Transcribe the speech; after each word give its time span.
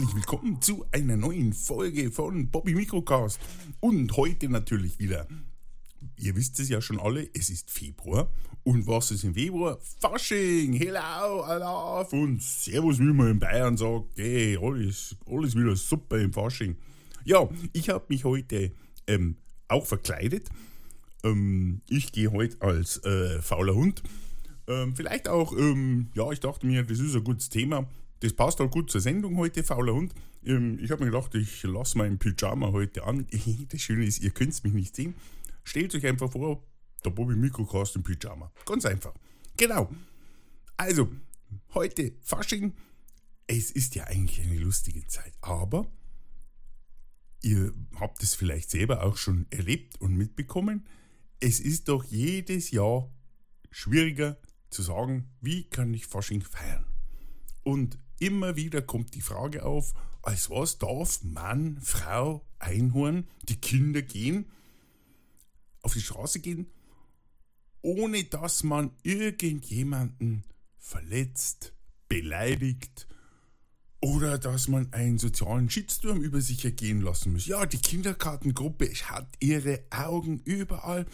Herzlich 0.00 0.16
willkommen 0.16 0.62
zu 0.62 0.86
einer 0.92 1.18
neuen 1.18 1.52
Folge 1.52 2.10
von 2.10 2.50
Bobby 2.50 2.74
Microcast. 2.74 3.38
Und 3.80 4.16
heute 4.16 4.48
natürlich 4.48 4.98
wieder, 4.98 5.28
ihr 6.16 6.34
wisst 6.36 6.58
es 6.58 6.70
ja 6.70 6.80
schon 6.80 6.98
alle, 6.98 7.28
es 7.34 7.50
ist 7.50 7.70
Februar. 7.70 8.30
Und 8.62 8.86
was 8.86 9.10
ist 9.10 9.24
im 9.24 9.34
Februar? 9.34 9.78
Fasching, 10.00 10.72
hello, 10.72 11.42
alaf 11.42 12.14
und 12.14 12.42
Servus, 12.42 12.98
wie 12.98 13.12
man 13.12 13.32
in 13.32 13.38
Bayern 13.40 13.76
sagt. 13.76 14.16
Hey, 14.16 14.56
alles, 14.56 15.16
alles 15.26 15.54
wieder 15.54 15.76
super 15.76 16.18
im 16.18 16.32
Fasching. 16.32 16.78
Ja, 17.26 17.46
ich 17.74 17.90
habe 17.90 18.06
mich 18.08 18.24
heute 18.24 18.72
ähm, 19.06 19.36
auch 19.68 19.84
verkleidet. 19.84 20.48
Ähm, 21.24 21.82
ich 21.90 22.10
gehe 22.12 22.32
heute 22.32 22.56
als 22.62 23.04
äh, 23.04 23.42
fauler 23.42 23.74
Hund. 23.74 24.02
Ähm, 24.66 24.96
vielleicht 24.96 25.28
auch, 25.28 25.54
ähm, 25.54 26.08
ja, 26.14 26.32
ich 26.32 26.40
dachte 26.40 26.66
mir, 26.66 26.84
das 26.84 27.00
ist 27.00 27.14
ein 27.14 27.24
gutes 27.24 27.50
Thema 27.50 27.86
das 28.20 28.34
passt 28.34 28.60
auch 28.60 28.70
gut 28.70 28.90
zur 28.90 29.00
Sendung 29.00 29.36
heute, 29.36 29.64
fauler 29.64 29.94
Hund. 29.94 30.14
Ähm, 30.44 30.78
ich 30.80 30.90
habe 30.90 31.04
mir 31.04 31.10
gedacht, 31.10 31.34
ich 31.34 31.62
lasse 31.62 31.98
meinen 31.98 32.18
Pyjama 32.18 32.72
heute 32.72 33.04
an. 33.04 33.26
Das 33.68 33.80
Schöne 33.80 34.04
ist, 34.04 34.22
ihr 34.22 34.30
könnt 34.30 34.62
mich 34.62 34.72
nicht 34.72 34.94
sehen. 34.94 35.14
Stellt 35.64 35.94
euch 35.94 36.06
einfach 36.06 36.30
vor, 36.30 36.62
der 37.04 37.10
Bobby 37.10 37.34
Mikrocast 37.34 37.96
im 37.96 38.02
Pyjama. 38.02 38.52
Ganz 38.66 38.84
einfach. 38.84 39.14
Genau. 39.56 39.90
Also, 40.76 41.10
heute 41.74 42.12
Fasching. 42.22 42.74
Es 43.46 43.70
ist 43.70 43.94
ja 43.94 44.04
eigentlich 44.04 44.40
eine 44.46 44.58
lustige 44.58 45.06
Zeit, 45.06 45.32
aber 45.40 45.90
ihr 47.42 47.72
habt 47.98 48.22
es 48.22 48.34
vielleicht 48.34 48.70
selber 48.70 49.02
auch 49.02 49.16
schon 49.16 49.46
erlebt 49.50 50.00
und 50.00 50.16
mitbekommen. 50.16 50.86
Es 51.40 51.58
ist 51.58 51.88
doch 51.88 52.04
jedes 52.04 52.70
Jahr 52.70 53.10
schwieriger 53.70 54.38
zu 54.68 54.82
sagen, 54.82 55.30
wie 55.40 55.64
kann 55.64 55.92
ich 55.94 56.06
Fasching 56.06 56.42
feiern. 56.42 56.84
Und 57.62 57.98
Immer 58.20 58.54
wieder 58.54 58.82
kommt 58.82 59.14
die 59.14 59.22
Frage 59.22 59.64
auf, 59.64 59.94
als 60.22 60.50
was 60.50 60.76
darf 60.78 61.22
Mann, 61.24 61.80
Frau, 61.80 62.46
Einhorn, 62.58 63.26
die 63.48 63.56
Kinder 63.56 64.02
gehen, 64.02 64.44
auf 65.80 65.94
die 65.94 66.02
Straße 66.02 66.40
gehen, 66.40 66.66
ohne 67.80 68.24
dass 68.24 68.62
man 68.62 68.90
irgendjemanden 69.02 70.44
verletzt, 70.76 71.72
beleidigt 72.08 73.08
oder 74.02 74.36
dass 74.36 74.68
man 74.68 74.92
einen 74.92 75.18
sozialen 75.18 75.70
Shitstorm 75.70 76.20
über 76.20 76.42
sich 76.42 76.62
ergehen 76.62 77.00
lassen 77.00 77.32
muss. 77.32 77.46
Ja, 77.46 77.64
die 77.64 77.78
Kindergartengruppe 77.78 78.86
hat 79.04 79.28
ihre 79.40 79.82
Augen 79.88 80.40
überall 80.44 81.06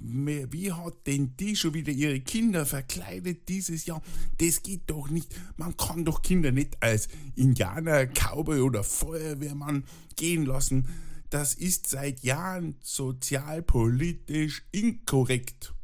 wie 0.00 0.72
hat 0.72 1.06
denn 1.06 1.36
die 1.36 1.56
schon 1.56 1.74
wieder 1.74 1.92
ihre 1.92 2.20
Kinder 2.20 2.64
verkleidet 2.64 3.48
dieses 3.48 3.84
Jahr? 3.86 4.00
Das 4.38 4.62
geht 4.62 4.82
doch 4.86 5.10
nicht. 5.10 5.34
Man 5.56 5.76
kann 5.76 6.04
doch 6.04 6.22
Kinder 6.22 6.52
nicht 6.52 6.80
als 6.80 7.08
Indianer, 7.34 8.06
Cowboy 8.06 8.60
oder 8.60 8.84
Feuerwehrmann 8.84 9.84
gehen 10.16 10.46
lassen. 10.46 10.86
Das 11.30 11.54
ist 11.54 11.88
seit 11.88 12.20
Jahren 12.20 12.76
sozialpolitisch 12.80 14.64
inkorrekt. 14.70 15.74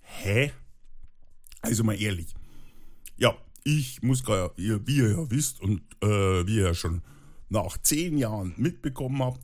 Hä? 0.00 0.52
Also 1.62 1.84
mal 1.84 2.00
ehrlich. 2.00 2.34
Ja, 3.16 3.36
ich 3.62 4.02
muss 4.02 4.24
gar, 4.24 4.52
wie 4.56 4.96
ihr 4.96 5.10
ja 5.10 5.30
wisst 5.30 5.60
und 5.60 5.82
äh, 6.02 6.46
wie 6.46 6.56
ihr 6.56 6.74
schon 6.74 7.02
nach 7.48 7.78
zehn 7.78 8.18
Jahren 8.18 8.54
mitbekommen 8.56 9.22
habt, 9.22 9.40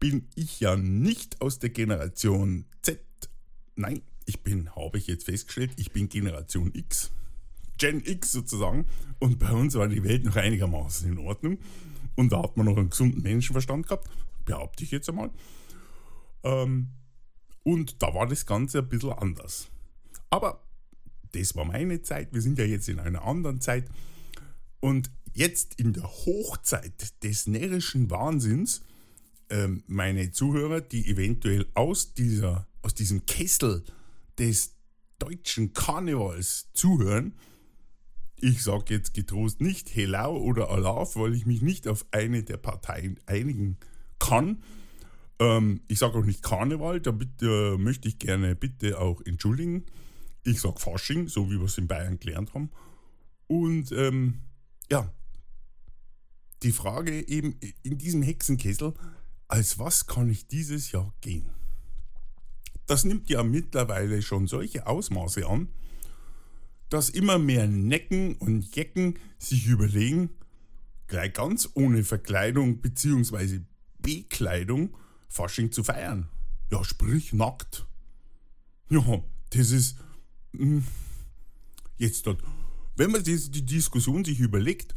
bin 0.00 0.26
ich 0.34 0.60
ja 0.60 0.76
nicht 0.76 1.42
aus 1.42 1.58
der 1.58 1.70
Generation 1.70 2.64
Nein, 3.80 4.02
ich 4.26 4.42
bin, 4.42 4.74
habe 4.76 4.98
ich 4.98 5.06
jetzt 5.06 5.24
festgestellt, 5.24 5.72
ich 5.76 5.90
bin 5.90 6.10
Generation 6.10 6.70
X. 6.74 7.10
Gen 7.78 8.04
X 8.04 8.32
sozusagen. 8.32 8.84
Und 9.18 9.38
bei 9.38 9.50
uns 9.52 9.74
war 9.74 9.88
die 9.88 10.04
Welt 10.04 10.24
noch 10.24 10.36
einigermaßen 10.36 11.10
in 11.10 11.18
Ordnung. 11.18 11.58
Und 12.14 12.30
da 12.32 12.42
hat 12.42 12.58
man 12.58 12.66
noch 12.66 12.76
einen 12.76 12.90
gesunden 12.90 13.22
Menschenverstand 13.22 13.86
gehabt, 13.86 14.10
behaupte 14.44 14.84
ich 14.84 14.90
jetzt 14.90 15.08
einmal. 15.08 15.30
Ähm, 16.42 16.90
und 17.62 18.02
da 18.02 18.12
war 18.12 18.26
das 18.26 18.44
Ganze 18.44 18.80
ein 18.80 18.88
bisschen 18.88 19.12
anders. 19.12 19.70
Aber 20.28 20.62
das 21.32 21.56
war 21.56 21.64
meine 21.64 22.02
Zeit. 22.02 22.34
Wir 22.34 22.42
sind 22.42 22.58
ja 22.58 22.66
jetzt 22.66 22.88
in 22.90 22.98
einer 22.98 23.24
anderen 23.24 23.62
Zeit. 23.62 23.88
Und 24.80 25.10
jetzt 25.32 25.80
in 25.80 25.94
der 25.94 26.04
Hochzeit 26.04 27.22
des 27.22 27.46
närrischen 27.46 28.10
Wahnsinns, 28.10 28.82
ähm, 29.48 29.84
meine 29.86 30.32
Zuhörer, 30.32 30.82
die 30.82 31.08
eventuell 31.08 31.66
aus 31.74 32.12
dieser 32.12 32.66
aus 32.82 32.94
diesem 32.94 33.26
Kessel 33.26 33.84
des 34.38 34.76
deutschen 35.18 35.72
Karnevals 35.72 36.70
zuhören, 36.72 37.34
ich 38.42 38.62
sage 38.62 38.94
jetzt 38.94 39.12
getrost 39.12 39.60
nicht 39.60 39.94
Hello 39.94 40.36
oder 40.36 40.70
Alaf, 40.70 41.16
weil 41.16 41.34
ich 41.34 41.44
mich 41.44 41.60
nicht 41.60 41.86
auf 41.86 42.06
eine 42.10 42.42
der 42.42 42.56
Parteien 42.56 43.20
einigen 43.26 43.76
kann. 44.18 44.62
Ähm, 45.38 45.82
ich 45.88 45.98
sage 45.98 46.18
auch 46.18 46.24
nicht 46.24 46.42
Karneval, 46.42 47.00
da 47.00 47.10
bitte, 47.10 47.74
äh, 47.74 47.78
möchte 47.78 48.08
ich 48.08 48.18
gerne 48.18 48.54
bitte 48.56 48.98
auch 48.98 49.20
entschuldigen. 49.26 49.84
Ich 50.42 50.60
sage 50.60 50.80
Fasching, 50.80 51.28
so 51.28 51.50
wie 51.50 51.58
wir 51.58 51.66
es 51.66 51.76
in 51.76 51.86
Bayern 51.86 52.18
gelernt 52.18 52.54
haben. 52.54 52.70
Und 53.46 53.92
ähm, 53.92 54.40
ja, 54.90 55.12
die 56.62 56.72
Frage 56.72 57.28
eben 57.28 57.58
in 57.82 57.98
diesem 57.98 58.22
Hexenkessel, 58.22 58.94
als 59.48 59.78
was 59.78 60.06
kann 60.06 60.30
ich 60.30 60.46
dieses 60.46 60.92
Jahr 60.92 61.12
gehen? 61.20 61.46
Das 62.90 63.04
nimmt 63.04 63.30
ja 63.30 63.44
mittlerweile 63.44 64.20
schon 64.20 64.48
solche 64.48 64.88
Ausmaße 64.88 65.46
an, 65.46 65.68
dass 66.88 67.08
immer 67.08 67.38
mehr 67.38 67.68
Necken 67.68 68.34
und 68.34 68.74
Jecken 68.74 69.16
sich 69.38 69.68
überlegen, 69.68 70.30
gleich 71.06 71.32
ganz 71.32 71.70
ohne 71.74 72.02
Verkleidung 72.02 72.78
bzw. 72.78 73.60
Bekleidung 74.00 74.96
Fasching 75.28 75.70
zu 75.70 75.84
feiern. 75.84 76.30
Ja, 76.72 76.82
sprich 76.82 77.32
nackt. 77.32 77.86
Ja, 78.88 79.22
das 79.50 79.70
ist 79.70 79.96
hm, 80.52 80.82
jetzt 81.96 82.26
dort. 82.26 82.42
Wenn 82.96 83.12
man 83.12 83.22
die, 83.22 83.38
die 83.52 83.64
Diskussion 83.64 84.24
sich 84.24 84.40
überlegt, 84.40 84.94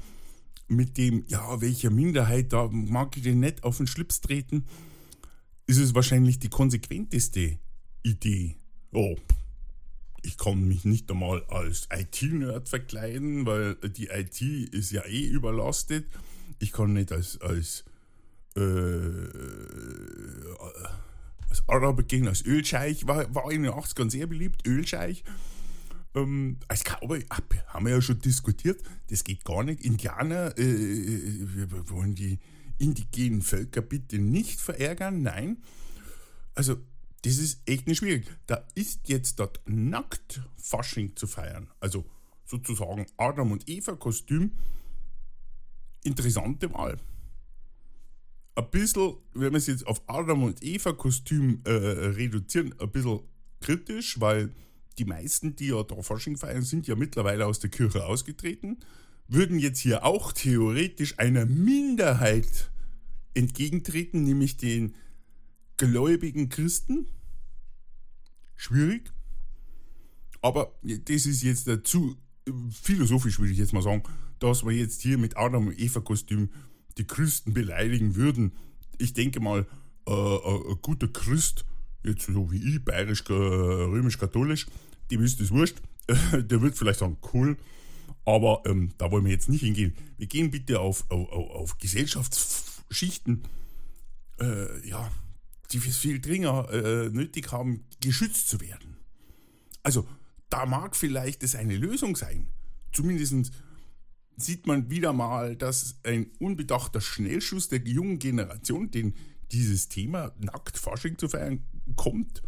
mit 0.68 0.98
dem, 0.98 1.26
ja, 1.28 1.62
welcher 1.62 1.92
Minderheit, 1.92 2.54
da 2.54 2.70
mag 2.72 3.16
ich 3.18 3.22
den 3.22 3.42
nicht 3.42 3.64
auf 3.64 3.78
den 3.78 3.86
Schlips 3.86 4.20
treten, 4.20 4.66
ist 5.68 5.78
es 5.78 5.94
wahrscheinlich 5.94 6.40
die 6.40 6.50
konsequenteste 6.50 7.60
Idee. 8.04 8.56
Oh, 8.92 9.16
ich 10.22 10.38
kann 10.38 10.68
mich 10.68 10.86
nicht 10.86 11.10
einmal 11.12 11.44
als 11.46 11.88
IT-Nerd 11.92 12.70
verkleiden, 12.70 13.46
weil 13.46 13.76
die 13.76 14.08
IT 14.08 14.42
ist 14.42 14.92
ja 14.92 15.06
eh 15.06 15.26
überlastet. 15.26 16.06
Ich 16.60 16.72
kann 16.72 16.94
nicht 16.94 17.12
als, 17.12 17.40
als, 17.42 17.84
äh, 18.56 18.62
als 21.50 21.68
Araber 21.68 22.04
gehen, 22.04 22.28
als 22.28 22.46
Ölscheich, 22.46 23.06
war, 23.06 23.34
war 23.36 23.52
in 23.52 23.64
den 23.64 23.74
80ern 23.74 24.10
sehr 24.10 24.28
beliebt, 24.28 24.66
Ölscheich. 24.66 25.24
Ähm, 26.16 26.58
als 26.68 26.84
Cowboy, 26.84 27.26
haben 27.68 27.86
wir 27.86 27.94
ja 27.94 28.02
schon 28.02 28.20
diskutiert, 28.20 28.82
das 29.10 29.24
geht 29.24 29.44
gar 29.44 29.64
nicht. 29.64 29.82
Indianer, 29.82 30.58
äh, 30.58 30.64
wir 30.64 31.90
wollen 31.90 32.16
die 32.16 32.40
indigenen 32.78 33.42
Völker 33.42 33.82
bitte 33.82 34.20
nicht 34.20 34.62
verärgern, 34.62 35.22
nein. 35.22 35.58
Also 36.56 36.78
das 37.24 37.38
ist 37.38 37.62
echt 37.66 37.88
nicht 37.88 38.00
schwierig. 38.00 38.26
Da 38.48 38.66
ist 38.76 39.08
jetzt 39.08 39.40
dort 39.40 39.62
nackt 39.66 40.42
Fasching 40.58 41.16
zu 41.16 41.26
feiern. 41.26 41.70
Also 41.80 42.06
sozusagen 42.46 43.06
Adam 43.18 43.52
und 43.52 43.68
Eva 43.68 43.96
Kostüm. 43.96 44.52
Interessante 46.04 46.72
Wahl. 46.74 47.00
Ein 48.56 48.70
bisschen, 48.70 49.16
wenn 49.34 49.54
wir 49.54 49.58
es 49.58 49.68
jetzt 49.68 49.88
auf 49.88 50.02
Adam 50.08 50.44
und 50.44 50.62
Eva 50.64 50.92
Kostüm 50.92 51.62
äh, 51.64 51.72
reduzieren, 51.72 52.76
ein 52.80 52.92
bisschen 52.92 53.22
kritisch, 53.62 54.20
weil 54.20 54.54
die 54.98 55.06
meisten, 55.06 55.56
die 55.56 55.68
ja 55.68 55.82
da 55.84 56.02
Fasching 56.02 56.38
feiern, 56.38 56.62
sind 56.62 56.88
ja 56.88 56.96
mittlerweile 56.96 57.48
aus 57.48 57.60
der 57.60 57.70
Kirche 57.70 58.06
ausgetreten, 58.06 58.80
würden 59.28 59.58
jetzt 59.58 59.80
hier 59.80 60.06
auch 60.06 60.34
theoretisch 60.34 61.18
einer 61.18 61.46
Minderheit 61.46 62.70
entgegentreten, 63.34 64.24
nämlich 64.24 64.58
den 64.58 64.94
gläubigen 65.78 66.50
Christen. 66.50 67.08
Schwierig. 68.56 69.12
Aber 70.42 70.74
das 70.84 71.26
ist 71.26 71.44
jetzt 71.44 71.70
zu 71.86 72.18
philosophisch, 72.72 73.40
würde 73.40 73.52
ich 73.52 73.58
jetzt 73.58 73.74
mal 73.74 73.82
sagen, 73.82 74.04
dass 74.40 74.66
wir 74.66 74.74
jetzt 74.74 75.02
hier 75.02 75.18
mit 75.18 75.38
Adam 75.38 75.68
und 75.68 75.80
Eva-Kostüm 75.80 76.50
die 76.98 77.08
Christen 77.08 77.54
beleidigen 77.54 78.16
würden. 78.16 78.52
Ich 78.98 79.14
denke 79.14 79.40
mal, 79.40 79.66
äh, 80.08 80.12
äh 80.12 80.72
ein 80.72 80.82
guter 80.82 81.08
Christ, 81.08 81.66
jetzt 82.04 82.26
so 82.26 82.52
wie 82.52 82.76
ich, 82.76 82.84
bayerisch, 82.84 83.24
äh, 83.30 83.34
römisch-katholisch, 83.34 84.68
dem 85.12 85.22
ist 85.24 85.40
das 85.40 85.52
wurscht. 85.52 85.82
Der 86.34 86.62
wird 86.62 86.78
vielleicht 86.78 87.00
sagen, 87.00 87.18
cool, 87.34 87.58
aber 88.26 88.64
ähm, 88.66 88.92
da 88.98 89.12
wollen 89.12 89.26
wir 89.26 89.32
jetzt 89.32 89.50
nicht 89.50 89.62
hingehen. 89.62 89.96
Wir 90.18 90.28
gehen 90.28 90.52
bitte 90.52 90.80
auf, 90.82 91.10
auf, 91.10 91.30
auf 91.32 91.78
Gesellschaftsschichten, 91.78 93.44
äh, 94.40 94.88
ja, 94.88 95.10
die 95.72 95.80
viel 95.80 96.20
dringender 96.20 96.70
äh, 96.72 97.10
nötig 97.10 97.52
haben, 97.52 97.86
geschützt 98.02 98.50
zu 98.50 98.62
werden. 98.62 98.98
Also, 99.82 100.08
da 100.50 100.66
mag 100.66 100.96
vielleicht 100.96 101.44
es 101.44 101.56
eine 101.56 101.76
Lösung 101.76 102.16
sein. 102.16 102.48
Zumindest 102.92 103.52
sieht 104.38 104.68
man 104.68 104.90
wieder 104.90 105.14
mal, 105.14 105.56
dass 105.56 105.98
ein 106.04 106.28
unbedachter 106.40 107.02
Schnellschuss 107.02 107.70
der 107.70 107.80
jungen 107.80 108.20
Generation, 108.20 108.92
den 108.92 109.16
dieses 109.52 109.90
Thema 109.90 110.34
Nacktfasching 110.40 111.18
zu 111.18 111.28
feiern 111.30 111.64
kommt, 111.96 112.42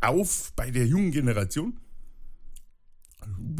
auf 0.00 0.52
bei 0.56 0.70
der 0.70 0.86
jungen 0.86 1.10
Generation. 1.10 1.78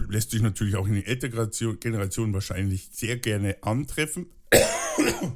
Lässt 0.09 0.31
sich 0.31 0.41
natürlich 0.41 0.77
auch 0.77 0.87
in 0.87 0.95
der 0.95 1.09
älteren 1.09 1.50
Generation 1.81 2.33
wahrscheinlich 2.33 2.89
sehr 2.93 3.19
gerne 3.19 3.62
antreffen. 3.62 4.27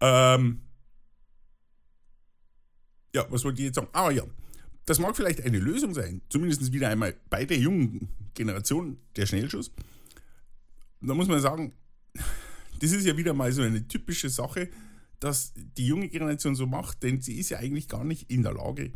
ähm, 0.00 0.62
ja, 3.20 3.26
was 3.30 3.44
wollte 3.44 3.60
ich 3.60 3.66
jetzt 3.66 3.76
sagen? 3.76 3.88
Ah 3.92 4.10
ja, 4.10 4.24
das 4.86 4.98
mag 4.98 5.16
vielleicht 5.16 5.42
eine 5.42 5.58
Lösung 5.58 5.94
sein, 5.94 6.22
zumindest 6.28 6.72
wieder 6.72 6.88
einmal 6.88 7.14
bei 7.28 7.44
der 7.44 7.58
jungen 7.58 8.08
Generation 8.34 8.98
der 9.16 9.26
Schnellschuss. 9.26 9.72
Da 11.00 11.14
muss 11.14 11.28
man 11.28 11.40
sagen, 11.40 11.72
das 12.80 12.92
ist 12.92 13.06
ja 13.06 13.16
wieder 13.16 13.34
mal 13.34 13.52
so 13.52 13.62
eine 13.62 13.86
typische 13.86 14.28
Sache, 14.28 14.68
dass 15.18 15.52
die 15.54 15.86
junge 15.86 16.08
Generation 16.08 16.54
so 16.54 16.66
macht, 16.66 17.02
denn 17.02 17.20
sie 17.20 17.38
ist 17.38 17.50
ja 17.50 17.58
eigentlich 17.58 17.88
gar 17.88 18.04
nicht 18.04 18.30
in 18.30 18.42
der 18.42 18.54
Lage, 18.54 18.92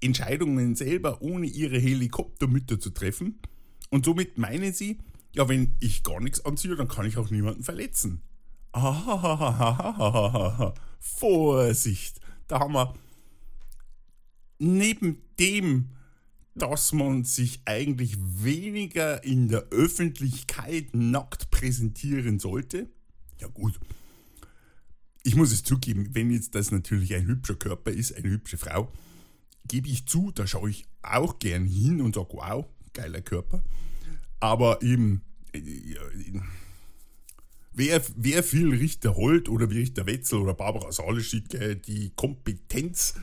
Entscheidungen 0.00 0.74
selber 0.74 1.22
ohne 1.22 1.46
ihre 1.46 1.78
Helikoptermütter 1.78 2.80
zu 2.80 2.90
treffen. 2.90 3.38
Und 3.90 4.04
somit 4.04 4.38
meinen 4.38 4.72
sie, 4.72 4.98
ja, 5.34 5.48
wenn 5.48 5.76
ich 5.80 6.02
gar 6.02 6.20
nichts 6.20 6.44
anziehe, 6.44 6.76
dann 6.76 6.88
kann 6.88 7.06
ich 7.06 7.18
auch 7.18 7.30
niemanden 7.30 7.62
verletzen. 7.62 8.22
Ah, 8.72 10.74
Vorsicht! 10.98 12.20
Da 12.48 12.60
haben 12.60 12.74
wir 12.74 12.94
neben 14.58 15.22
dem, 15.38 15.90
dass 16.54 16.92
man 16.92 17.24
sich 17.24 17.60
eigentlich 17.64 18.16
weniger 18.18 19.22
in 19.24 19.48
der 19.48 19.66
Öffentlichkeit 19.70 20.94
nackt 20.94 21.50
präsentieren 21.50 22.38
sollte, 22.38 22.88
ja 23.40 23.48
gut, 23.48 23.78
ich 25.22 25.34
muss 25.34 25.52
es 25.52 25.62
zugeben, 25.62 26.10
wenn 26.12 26.30
jetzt 26.30 26.54
das 26.54 26.70
natürlich 26.70 27.14
ein 27.14 27.26
hübscher 27.26 27.56
Körper 27.56 27.90
ist, 27.90 28.14
eine 28.14 28.30
hübsche 28.30 28.56
Frau, 28.56 28.92
gebe 29.68 29.88
ich 29.88 30.06
zu, 30.06 30.30
da 30.30 30.46
schaue 30.46 30.70
ich 30.70 30.86
auch 31.02 31.38
gern 31.38 31.66
hin 31.66 32.00
und 32.00 32.14
sage, 32.14 32.28
wow, 32.32 32.66
geiler 32.92 33.20
Körper. 33.20 33.62
Aber 34.40 34.82
eben, 34.82 35.22
äh, 35.52 35.60
wer, 37.72 38.02
wer 38.16 38.42
viel 38.42 38.72
Richter 38.72 39.16
Holt 39.16 39.48
oder 39.48 39.70
wie 39.70 39.78
Richter 39.78 40.06
Wetzel 40.06 40.38
oder 40.38 40.54
Barbara 40.54 40.92
Saleschik 40.92 41.48
die 41.86 42.12
Kompetenz, 42.14 43.14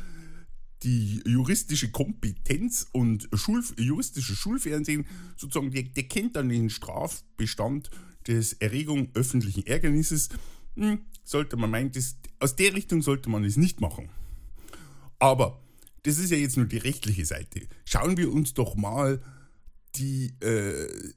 die 0.83 1.21
juristische 1.25 1.91
Kompetenz 1.91 2.87
und 2.91 3.29
Schul, 3.33 3.63
juristische 3.77 4.35
Schulfernsehen 4.35 5.05
sozusagen, 5.35 5.71
der, 5.71 5.83
der 5.83 6.03
kennt 6.03 6.35
dann 6.35 6.49
den 6.49 6.69
Strafbestand 6.69 7.89
des 8.27 8.53
Erregung 8.53 9.09
öffentlichen 9.13 9.65
Ärgernisses 9.65 10.29
hm, 10.75 11.05
sollte 11.23 11.55
man 11.57 11.69
meinen, 11.69 11.91
das, 11.91 12.17
aus 12.39 12.55
der 12.55 12.73
Richtung 12.73 13.01
sollte 13.01 13.29
man 13.29 13.43
es 13.43 13.57
nicht 13.57 13.81
machen. 13.81 14.09
Aber 15.19 15.61
das 16.03 16.17
ist 16.17 16.31
ja 16.31 16.37
jetzt 16.37 16.57
nur 16.57 16.65
die 16.65 16.77
rechtliche 16.77 17.25
Seite. 17.25 17.67
Schauen 17.85 18.17
wir 18.17 18.31
uns 18.31 18.53
doch 18.53 18.75
mal 18.75 19.21
die 19.95 20.33
äh, 20.41 21.13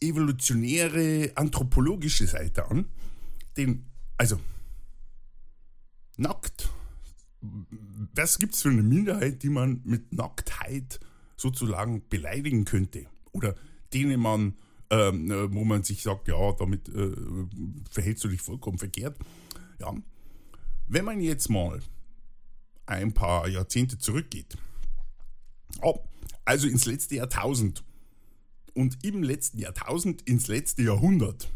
evolutionäre, 0.00 1.32
anthropologische 1.34 2.26
Seite 2.26 2.70
an. 2.70 2.86
Denn, 3.56 3.86
also, 4.18 4.38
nackt, 6.16 6.68
was 8.14 8.38
gibt 8.38 8.54
es 8.54 8.62
für 8.62 8.70
eine 8.70 8.82
Minderheit, 8.82 9.42
die 9.42 9.48
man 9.48 9.80
mit 9.84 10.12
Nacktheit 10.12 11.00
sozusagen 11.36 12.02
beleidigen 12.08 12.64
könnte? 12.64 13.06
Oder 13.32 13.54
denen 13.92 14.20
man 14.20 14.54
ähm, 14.90 15.30
äh, 15.30 15.52
wo 15.52 15.64
man 15.64 15.82
sich 15.82 16.02
sagt, 16.02 16.28
ja, 16.28 16.52
damit 16.52 16.88
äh, 16.88 17.12
verhältst 17.90 18.24
du 18.24 18.28
dich 18.28 18.40
vollkommen 18.40 18.78
verkehrt. 18.78 19.18
Ja. 19.80 19.94
Wenn 20.86 21.04
man 21.04 21.20
jetzt 21.20 21.48
mal 21.48 21.80
ein 22.86 23.12
paar 23.12 23.48
Jahrzehnte 23.48 23.98
zurückgeht, 23.98 24.56
oh, 25.82 25.98
also 26.44 26.68
ins 26.68 26.86
letzte 26.86 27.16
Jahrtausend 27.16 27.82
und 28.74 29.04
im 29.04 29.22
letzten 29.22 29.58
Jahrtausend 29.58 30.22
ins 30.22 30.46
letzte 30.46 30.82
Jahrhundert, 30.82 31.50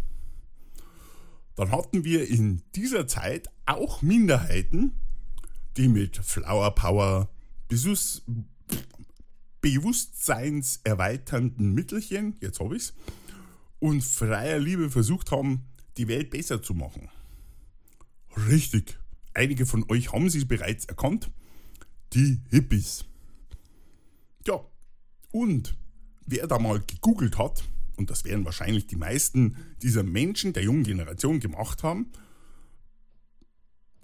dann 1.55 1.71
hatten 1.71 2.05
wir 2.05 2.29
in 2.29 2.63
dieser 2.75 3.07
Zeit 3.07 3.49
auch 3.67 4.03
Minderheiten, 4.03 4.93
die 5.77 5.89
mit 5.89 6.17
Flower 6.17 6.75
Power, 6.75 7.29
Besus, 7.69 8.23
bewusstseinserweiternden 9.61 11.75
Mittelchen, 11.75 12.37
jetzt 12.41 12.61
habe 12.61 12.77
ich 12.77 12.83
es, 12.83 12.95
und 13.79 14.03
freier 14.03 14.59
Liebe 14.59 14.91
versucht 14.91 15.31
haben, 15.31 15.67
die 15.97 16.09
Welt 16.09 16.31
besser 16.31 16.63
zu 16.63 16.75
machen. 16.75 17.09
Richtig. 18.49 18.99
Einige 19.35 19.67
von 19.67 19.85
euch 19.89 20.13
haben 20.13 20.31
sie 20.31 20.45
bereits 20.45 20.87
erkannt. 20.87 21.31
Die 22.13 22.41
Hippies. 22.51 23.05
Ja, 24.47 24.61
und 25.33 25.77
wer 26.27 26.47
da 26.47 26.59
mal 26.59 26.81
gegoogelt 26.81 27.39
hat, 27.39 27.65
und 27.97 28.11
das 28.11 28.25
werden 28.25 28.45
wahrscheinlich 28.45 28.87
die 28.87 28.97
meisten 28.97 29.57
dieser 29.83 30.03
Menschen 30.03 30.53
der 30.53 30.65
jungen 30.65 30.85
Generation 30.85 31.39
gemacht 31.39 31.83
haben, 31.83 32.11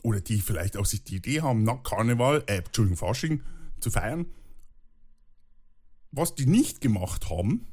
oder 0.07 0.21
die 0.21 0.41
vielleicht 0.41 0.77
auch 0.77 0.87
sich 0.87 1.03
die 1.03 1.17
Idee 1.17 1.41
haben, 1.41 1.65
nach 1.65 1.83
Karneval, 1.83 2.45
äh, 2.47 2.59
Entschuldigung, 2.59 2.97
Fasching 2.97 3.43
zu 3.81 3.91
feiern, 3.91 4.27
was 6.13 6.37
die 6.37 6.47
nicht 6.47 6.81
gemacht 6.81 7.29
haben, 7.29 7.67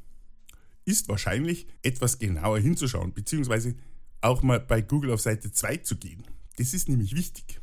ist 0.83 1.09
wahrscheinlich 1.09 1.67
etwas 1.83 2.17
genauer 2.17 2.57
hinzuschauen, 2.57 3.13
beziehungsweise 3.13 3.75
auch 4.21 4.41
mal 4.41 4.59
bei 4.59 4.81
Google 4.81 5.11
auf 5.11 5.21
Seite 5.21 5.51
2 5.51 5.77
zu 5.77 5.95
gehen. 5.95 6.23
Das 6.57 6.73
ist 6.73 6.89
nämlich 6.89 7.15
wichtig. 7.15 7.61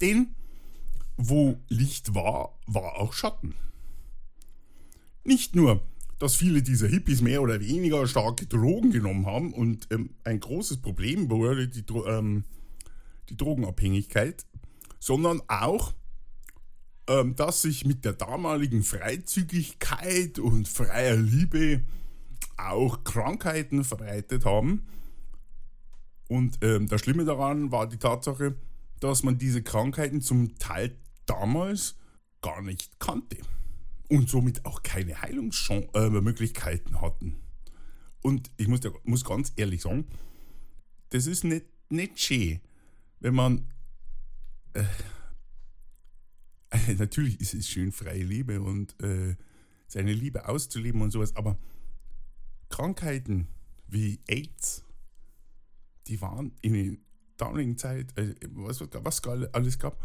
Denn 0.00 0.28
wo 1.18 1.60
Licht 1.68 2.14
war, 2.14 2.58
war 2.66 2.96
auch 2.96 3.12
Schatten. 3.12 3.54
Nicht 5.24 5.54
nur, 5.54 5.86
dass 6.18 6.36
viele 6.36 6.62
dieser 6.62 6.88
Hippies 6.88 7.20
mehr 7.20 7.42
oder 7.42 7.60
weniger 7.60 8.06
starke 8.06 8.46
Drogen 8.46 8.92
genommen 8.92 9.26
haben 9.26 9.52
und 9.52 9.88
ähm, 9.90 10.14
ein 10.24 10.40
großes 10.40 10.78
Problem 10.78 11.28
wurde 11.28 11.68
die, 11.68 11.84
ähm, 12.06 12.44
die 13.28 13.36
Drogenabhängigkeit, 13.36 14.46
sondern 14.98 15.42
auch, 15.48 15.94
ähm, 17.08 17.36
dass 17.36 17.62
sich 17.62 17.84
mit 17.84 18.04
der 18.04 18.14
damaligen 18.14 18.82
Freizügigkeit 18.82 20.38
und 20.38 20.68
freier 20.68 21.16
Liebe 21.16 21.82
auch 22.56 23.04
Krankheiten 23.04 23.84
verbreitet 23.84 24.44
haben. 24.44 24.86
Und 26.28 26.58
ähm, 26.62 26.88
das 26.88 27.02
Schlimme 27.02 27.24
daran 27.24 27.70
war 27.70 27.88
die 27.88 27.98
Tatsache, 27.98 28.56
dass 29.00 29.22
man 29.22 29.38
diese 29.38 29.62
Krankheiten 29.62 30.20
zum 30.20 30.58
Teil 30.58 30.96
damals 31.26 31.96
gar 32.40 32.62
nicht 32.62 32.98
kannte 32.98 33.36
und 34.08 34.28
somit 34.28 34.64
auch 34.64 34.82
keine 34.82 35.20
Heilungsmöglichkeiten 35.20 36.94
äh, 36.94 36.98
hatten. 36.98 37.36
Und 38.22 38.50
ich 38.56 38.68
muss, 38.68 38.80
muss 39.04 39.24
ganz 39.24 39.52
ehrlich 39.56 39.82
sagen, 39.82 40.06
das 41.10 41.26
ist 41.26 41.44
nicht, 41.44 41.66
nicht 41.88 42.18
schön, 42.18 42.60
wenn 43.26 43.34
man. 43.34 43.66
Äh, 44.72 44.84
natürlich 46.96 47.40
ist 47.40 47.54
es 47.54 47.68
schön, 47.68 47.90
freie 47.90 48.22
Liebe 48.22 48.62
und 48.62 49.00
äh, 49.02 49.34
seine 49.88 50.12
Liebe 50.12 50.48
auszuleben 50.48 51.02
und 51.02 51.10
sowas, 51.10 51.34
aber 51.34 51.58
Krankheiten 52.68 53.48
wie 53.88 54.20
AIDS, 54.28 54.84
die 56.06 56.20
waren 56.20 56.52
in 56.60 56.72
der 56.72 56.96
damaligen 57.36 57.76
Zeit, 57.76 58.16
äh, 58.16 58.36
was, 58.52 58.80
was 58.80 59.24
alles 59.52 59.78
gab, 59.80 60.00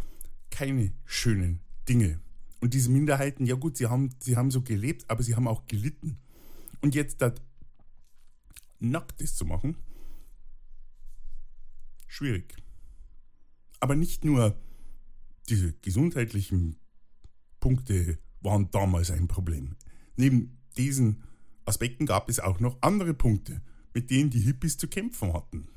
keine 0.49 0.91
schönen 1.05 1.59
Dinge. 1.87 2.19
Und 2.59 2.73
diese 2.73 2.89
Minderheiten, 2.89 3.45
ja 3.45 3.53
gut, 3.53 3.77
sie 3.77 3.85
haben, 3.85 4.09
sie 4.19 4.35
haben 4.35 4.49
so 4.49 4.63
gelebt, 4.63 5.07
aber 5.09 5.21
sie 5.21 5.35
haben 5.35 5.47
auch 5.47 5.67
gelitten. 5.67 6.17
Und 6.81 6.95
jetzt 6.95 7.21
das 7.21 7.33
Nacktes 8.79 9.35
zu 9.35 9.45
machen, 9.45 9.77
schwierig. 12.07 12.55
Aber 13.81 13.95
nicht 13.95 14.23
nur 14.23 14.55
diese 15.49 15.73
gesundheitlichen 15.73 16.77
Punkte 17.59 18.17
waren 18.39 18.71
damals 18.71 19.11
ein 19.11 19.27
Problem. 19.27 19.75
Neben 20.15 20.57
diesen 20.77 21.23
Aspekten 21.65 22.05
gab 22.05 22.29
es 22.29 22.39
auch 22.39 22.59
noch 22.59 22.77
andere 22.81 23.13
Punkte, 23.13 23.61
mit 23.93 24.09
denen 24.09 24.29
die 24.29 24.39
Hippies 24.39 24.77
zu 24.77 24.87
kämpfen 24.87 25.33
hatten. 25.33 25.67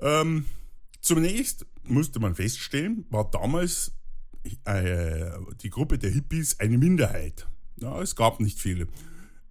Ähm, 0.00 0.46
zunächst 1.00 1.66
musste 1.84 2.18
man 2.18 2.34
feststellen, 2.34 3.06
war 3.10 3.30
damals 3.30 3.92
äh, 4.64 5.30
die 5.62 5.70
Gruppe 5.70 5.98
der 5.98 6.10
Hippies 6.10 6.58
eine 6.60 6.78
Minderheit. 6.78 7.46
Ja, 7.76 8.00
es 8.00 8.16
gab 8.16 8.40
nicht 8.40 8.58
viele. 8.58 8.88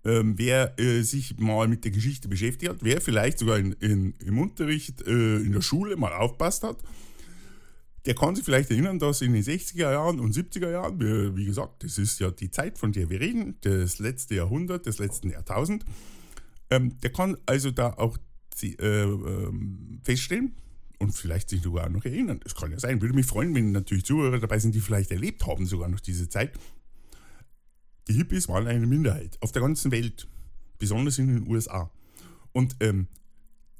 Ähm, 0.04 0.34
wer 0.38 0.80
äh, 0.80 1.04
sich 1.04 1.38
mal 1.40 1.68
mit 1.68 1.84
der 1.84 1.92
Geschichte 1.92 2.28
beschäftigt 2.28 2.72
hat, 2.72 2.80
wer 2.82 3.02
vielleicht 3.02 3.38
sogar 3.38 3.60
in, 3.60 3.74
in, 3.74 4.14
im 4.26 4.40
Unterricht 4.40 5.02
äh, 5.06 5.38
in 5.38 5.52
der 5.52 5.62
Schule 5.62 5.96
mal 5.96 6.14
aufpasst 6.14 6.64
hat, 6.64 6.78
der 8.06 8.16
kann 8.16 8.36
sich 8.36 8.44
vielleicht 8.44 8.72
erinnern, 8.72 8.98
dass 8.98 9.22
in 9.22 9.34
den 9.34 9.44
60er 9.44 9.92
Jahren 9.92 10.20
und 10.20 10.36
70er 10.36 10.72
Jahren, 10.72 11.36
wie 11.36 11.46
gesagt, 11.46 11.84
das 11.84 12.00
ist 12.00 12.20
ja 12.20 12.32
die 12.32 12.50
Zeit, 12.50 12.80
von 12.80 12.92
der 12.92 13.12
wir 13.12 13.20
reden, 13.20 13.58
das 13.62 14.00
letzte 14.00 14.36
Jahrhundert, 14.36 14.88
das 14.88 14.98
letzten 14.98 15.30
Jahrtausend, 15.30 15.86
Ähm, 16.72 16.98
der 17.02 17.12
kann 17.12 17.36
also 17.46 17.70
da 17.70 17.94
auch 17.98 18.18
äh, 18.64 19.04
äh, 19.04 19.52
feststellen 20.04 20.56
und 21.00 21.12
vielleicht 21.12 21.50
sich 21.50 21.62
sogar 21.62 21.90
noch 21.90 22.06
erinnern. 22.06 22.40
Das 22.44 22.56
kann 22.56 22.72
ja 22.72 22.80
sein. 22.80 23.02
Würde 23.02 23.14
mich 23.14 23.26
freuen, 23.26 23.54
wenn 23.56 23.72
natürlich 23.72 24.06
Zuhörer 24.06 24.40
dabei 24.40 24.60
sind, 24.60 24.74
die 24.74 24.80
vielleicht 24.80 25.12
erlebt 25.12 25.46
haben, 25.46 25.66
sogar 25.66 25.90
noch 25.90 26.00
diese 26.00 26.30
Zeit. 26.30 26.54
Die 28.08 28.14
Hippies 28.14 28.48
waren 28.48 28.68
eine 28.68 28.88
Minderheit 28.88 29.38
auf 29.42 29.52
der 29.52 29.62
ganzen 29.62 29.92
Welt, 29.92 30.28
besonders 30.80 31.18
in 31.18 31.28
den 31.28 31.48
USA. 31.48 31.92
Und 32.52 32.76
ähm, 32.80 33.08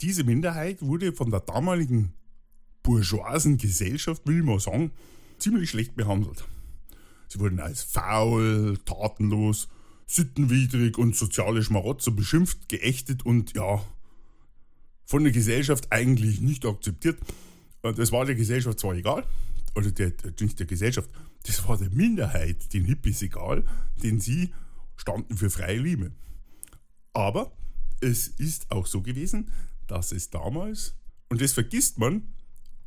diese 0.02 0.24
Minderheit 0.24 0.82
wurde 0.82 1.14
von 1.14 1.32
der 1.32 1.42
damaligen 1.42 2.14
bourgeoisen 2.84 3.58
Gesellschaft, 3.58 4.26
will 4.26 4.40
ich 4.40 4.46
mal 4.46 4.60
sagen, 4.60 4.92
ziemlich 5.38 5.70
schlecht 5.70 5.96
behandelt. 5.96 6.46
Sie 7.28 7.40
wurden 7.40 7.60
als 7.60 7.84
faul, 7.84 8.78
tatenlos, 8.86 9.70
sittenwidrig 10.06 10.98
und 10.98 11.16
soziale 11.16 11.64
Schmarotzer 11.64 12.12
beschimpft, 12.12 12.68
geächtet 12.68 13.26
und 13.26 13.54
ja, 13.54 13.84
von 15.06 15.24
der 15.24 15.32
Gesellschaft 15.32 15.88
eigentlich 15.92 16.42
nicht 16.42 16.66
akzeptiert. 16.66 17.20
Das 17.82 18.12
war 18.12 18.26
der 18.26 18.36
Gesellschaft 18.36 18.80
zwar 18.80 18.96
egal, 18.96 19.26
oder 19.76 19.92
der, 19.92 20.12
nicht 20.40 20.60
der 20.60 20.68
Gesellschaft, 20.68 21.10
das 21.44 21.68
war 21.68 21.78
der 21.78 21.90
Minderheit, 21.90 22.74
den 22.74 22.86
Hippies 22.86 23.22
egal, 23.22 23.64
denn 24.04 24.20
sie 24.20 24.54
standen 24.96 25.38
für 25.38 25.50
freie 25.50 25.80
Liebe. 25.80 26.12
Aber 27.14 27.52
es 28.00 28.28
ist 28.28 28.72
auch 28.72 28.86
so 28.86 29.02
gewesen, 29.02 29.52
dass 29.88 30.12
es 30.12 30.30
damals, 30.30 30.96
und 31.30 31.42
das 31.42 31.54
vergisst 31.54 31.98
man, 31.98 32.34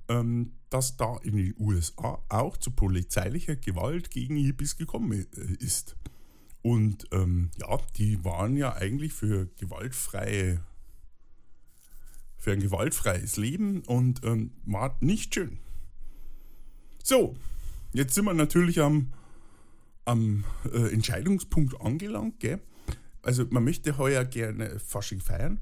ähm, 0.08 0.52
dass 0.70 0.96
da 0.96 1.18
in 1.22 1.36
den 1.36 1.54
USA 1.58 2.22
auch 2.28 2.56
zu 2.56 2.70
polizeilicher 2.70 3.56
Gewalt 3.56 4.10
gegen 4.10 4.36
Hippies 4.36 4.76
gekommen 4.76 5.12
äh, 5.12 5.64
ist. 5.64 5.96
Und 6.62 7.06
ähm, 7.12 7.50
ja, 7.58 7.78
die 7.96 8.24
waren 8.24 8.56
ja 8.56 8.74
eigentlich 8.74 9.12
für 9.12 9.46
gewaltfreie, 9.58 10.64
für 12.38 12.52
ein 12.52 12.60
gewaltfreies 12.60 13.36
Leben 13.36 13.82
und 13.82 14.24
ähm, 14.24 14.52
war 14.64 14.96
nicht 15.00 15.34
schön. 15.34 15.58
So, 17.02 17.36
jetzt 17.94 18.14
sind 18.14 18.26
wir 18.26 18.34
natürlich 18.34 18.80
am, 18.80 19.12
am 20.04 20.44
äh, 20.70 20.92
Entscheidungspunkt 20.92 21.80
angelangt. 21.80 22.40
Gell? 22.40 22.60
Also 23.22 23.46
man 23.48 23.64
möchte 23.64 23.96
heuer 23.96 24.24
gerne 24.24 24.78
Fasching 24.78 25.20
feiern, 25.20 25.60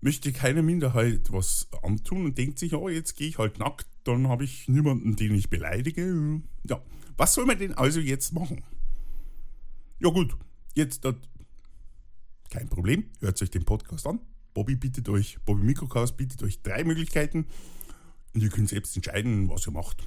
möchte 0.00 0.32
keine 0.32 0.62
Minderheit 0.62 1.30
was 1.30 1.68
antun 1.82 2.24
und 2.24 2.38
denkt 2.38 2.58
sich, 2.58 2.74
oh, 2.74 2.88
jetzt 2.88 3.16
gehe 3.16 3.28
ich 3.28 3.38
halt 3.38 3.58
nackt, 3.58 3.86
dann 4.04 4.28
habe 4.28 4.44
ich 4.44 4.68
niemanden, 4.68 5.16
den 5.16 5.34
ich 5.34 5.50
beleidige. 5.50 6.40
Ja, 6.64 6.80
was 7.18 7.34
soll 7.34 7.44
man 7.44 7.58
denn 7.58 7.74
also 7.74 8.00
jetzt 8.00 8.32
machen? 8.32 8.62
Ja 9.98 10.10
gut, 10.10 10.36
jetzt 10.74 11.04
das. 11.04 11.16
Kein 12.48 12.68
Problem, 12.68 13.06
hört 13.20 13.42
euch 13.42 13.50
den 13.50 13.64
Podcast 13.64 14.06
an. 14.06 14.20
Bobby 14.54 14.76
bietet 14.76 15.08
euch, 15.08 15.38
Bobby 15.44 15.64
Mikrocast 15.64 16.16
bietet 16.16 16.42
euch 16.42 16.62
drei 16.62 16.84
Möglichkeiten 16.84 17.46
und 18.34 18.42
ihr 18.42 18.50
könnt 18.50 18.68
selbst 18.68 18.94
entscheiden, 18.96 19.50
was 19.50 19.66
ihr 19.66 19.72
macht. 19.72 20.06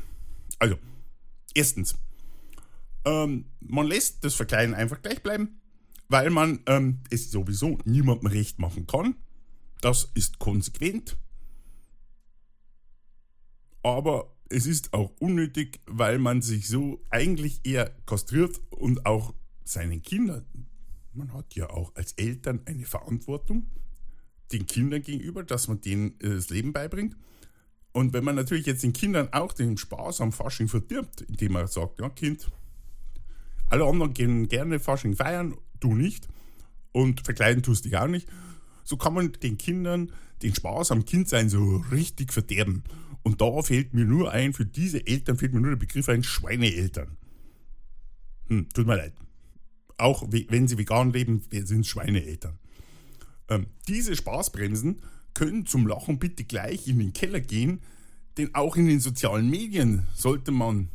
Also, 0.57 0.77
erstens, 1.55 1.95
ähm, 3.05 3.45
man 3.59 3.87
lässt 3.87 4.23
das 4.23 4.35
Verkleiden 4.35 4.75
einfach 4.75 5.01
gleich 5.01 5.21
bleiben, 5.23 5.61
weil 6.07 6.29
man 6.29 6.59
ähm, 6.65 6.99
es 7.09 7.31
sowieso 7.31 7.77
niemandem 7.85 8.27
recht 8.27 8.59
machen 8.59 8.87
kann. 8.87 9.15
Das 9.81 10.11
ist 10.13 10.39
konsequent. 10.39 11.17
Aber 13.81 14.35
es 14.49 14.65
ist 14.65 14.93
auch 14.93 15.11
unnötig, 15.19 15.79
weil 15.85 16.19
man 16.19 16.41
sich 16.41 16.67
so 16.67 17.05
eigentlich 17.09 17.61
eher 17.63 17.89
kastriert 18.05 18.59
und 18.71 19.05
auch 19.05 19.33
seinen 19.63 20.01
Kindern, 20.01 20.45
man 21.13 21.33
hat 21.33 21.55
ja 21.55 21.69
auch 21.69 21.95
als 21.95 22.13
Eltern 22.13 22.61
eine 22.65 22.85
Verantwortung 22.85 23.67
den 24.51 24.65
Kindern 24.65 25.01
gegenüber, 25.01 25.43
dass 25.43 25.67
man 25.67 25.81
denen 25.81 26.19
äh, 26.19 26.29
das 26.29 26.49
Leben 26.49 26.73
beibringt. 26.73 27.15
Und 27.91 28.13
wenn 28.13 28.23
man 28.23 28.35
natürlich 28.35 28.65
jetzt 28.65 28.83
den 28.83 28.93
Kindern 28.93 29.29
auch 29.31 29.53
den 29.53 29.77
Spaß 29.77 30.21
am 30.21 30.31
Fasching 30.31 30.67
verdirbt, 30.67 31.21
indem 31.21 31.53
man 31.53 31.67
sagt, 31.67 31.99
ja 31.99 32.09
Kind, 32.09 32.49
alle 33.69 33.85
anderen 33.85 34.13
gehen 34.13 34.47
gerne 34.47 34.79
Fasching 34.79 35.15
feiern, 35.15 35.55
du 35.79 35.95
nicht 35.95 36.27
und 36.91 37.21
verkleiden 37.21 37.63
tust 37.63 37.85
dich 37.85 37.97
auch 37.97 38.07
nicht, 38.07 38.27
so 38.83 38.97
kann 38.97 39.13
man 39.13 39.31
den 39.31 39.57
Kindern 39.57 40.11
den 40.41 40.55
Spaß 40.55 40.91
am 40.91 41.05
Kindsein 41.05 41.49
so 41.49 41.83
richtig 41.91 42.31
verderben. 42.31 42.83
Und 43.23 43.41
da 43.41 43.61
fällt 43.61 43.93
mir 43.93 44.05
nur 44.05 44.31
ein, 44.31 44.53
für 44.53 44.65
diese 44.65 45.05
Eltern 45.05 45.37
fällt 45.37 45.53
mir 45.53 45.59
nur 45.59 45.71
der 45.71 45.77
Begriff 45.77 46.07
ein, 46.09 46.23
Schweineeltern. 46.23 47.17
Hm, 48.47 48.69
tut 48.69 48.87
mir 48.87 48.95
leid 48.95 49.13
auch 49.99 50.25
wenn 50.29 50.67
sie 50.67 50.77
vegan 50.77 51.11
leben, 51.11 51.43
sind 51.51 51.85
Schweineeltern. 51.85 52.57
Ähm, 53.49 53.67
diese 53.87 54.15
Spaßbremsen 54.15 55.01
können 55.39 55.65
zum 55.65 55.87
Lachen 55.87 56.19
bitte 56.19 56.43
gleich 56.43 56.89
in 56.89 56.99
den 56.99 57.13
Keller 57.13 57.39
gehen, 57.39 57.79
denn 58.37 58.53
auch 58.55 58.75
in 58.75 58.87
den 58.87 58.99
sozialen 58.99 59.49
Medien 59.49 60.05
sollte 60.13 60.51
man 60.51 60.89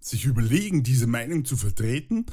sich 0.00 0.24
überlegen, 0.24 0.82
diese 0.82 1.06
Meinung 1.06 1.44
zu 1.44 1.58
vertreten, 1.58 2.24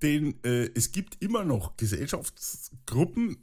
denn 0.00 0.42
äh, 0.42 0.70
es 0.74 0.90
gibt 0.90 1.22
immer 1.22 1.44
noch 1.44 1.76
Gesellschaftsgruppen, 1.76 3.36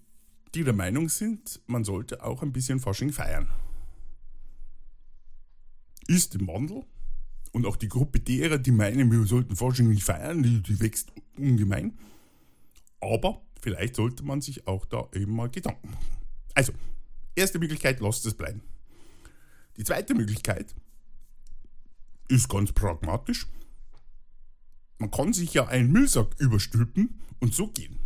die 0.55 0.63
der 0.63 0.74
Meinung 0.74 1.10
sind, 1.10 1.62
man 1.67 1.83
sollte 1.83 2.24
auch 2.24 2.41
ein 2.41 2.51
bisschen 2.51 2.79
Fasching 2.79 3.12
feiern. 3.12 3.48
Ist 6.07 6.33
im 6.33 6.48
Wandel, 6.48 6.86
und 7.51 7.67
auch 7.67 7.75
die 7.75 7.89
Gruppe 7.89 8.19
derer, 8.19 8.57
die 8.57 8.71
meinen, 8.71 9.12
wir 9.12 9.25
sollten 9.27 9.55
Forschung 9.55 9.89
nicht 9.89 10.03
feiern, 10.03 10.41
die, 10.41 10.63
die 10.63 10.79
wächst 10.79 11.12
ungemein. 11.38 12.00
Aber 13.00 13.43
vielleicht 13.62 13.95
sollte 13.95 14.24
man 14.24 14.41
sich 14.41 14.65
auch 14.65 14.86
da 14.86 15.07
eben 15.13 15.36
mal 15.36 15.50
Gedanken 15.50 15.91
machen. 15.91 16.21
Also, 16.53 16.74
erste 17.36 17.60
Möglichkeit, 17.60 18.00
lasst 18.00 18.25
es 18.25 18.34
bleiben. 18.34 18.62
Die 19.77 19.84
zweite 19.84 20.13
Möglichkeit 20.13 20.75
ist 22.27 22.50
ganz 22.50 22.72
pragmatisch. 22.72 23.48
Man 24.98 25.12
kann 25.12 25.34
sich 25.34 25.53
ja 25.53 25.67
einen 25.67 25.91
Müllsack 25.91 26.36
überstülpen 26.39 27.22
und 27.39 27.55
so 27.55 27.67
gehen. 27.67 27.98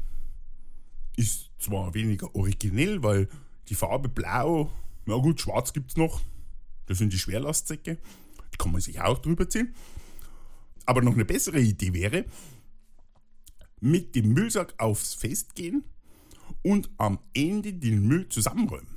Ist 1.18 1.52
zwar 1.60 1.94
weniger 1.94 2.34
originell, 2.36 3.04
weil 3.04 3.30
die 3.68 3.76
Farbe 3.76 4.10
blau, 4.10 4.72
na 5.06 5.16
gut, 5.18 5.42
schwarz 5.42 5.74
gibt 5.74 5.92
es 5.92 5.98
noch, 5.98 6.22
das 6.86 7.00
sind 7.00 7.12
die 7.14 7.20
Schwerlastsäcke, 7.20 7.98
kann 8.58 8.72
man 8.72 8.82
sich 8.82 9.02
auch 9.02 9.20
drüber 9.20 9.50
ziehen. 9.50 9.74
Aber 10.86 11.02
noch 11.02 11.14
eine 11.14 11.26
bessere 11.26 11.60
Idee 11.60 11.94
wäre, 11.94 12.26
mit 13.82 14.16
dem 14.16 14.34
Müllsack 14.34 14.74
aufs 14.78 15.14
Fest 15.14 15.56
gehen 15.56 15.84
und 16.62 16.90
am 16.98 17.20
Ende 17.34 17.74
den 17.74 18.08
Müll 18.08 18.28
zusammenräumen. 18.30 18.96